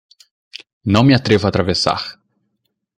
Não 0.83 1.03
me 1.03 1.13
atrevo 1.13 1.45
a 1.45 1.49
atravessar 1.49 2.19